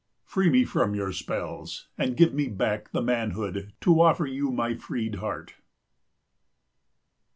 [0.23, 4.73] Free me from your spells, and give me back the manhood to offer you my
[4.73, 5.53] freed heart.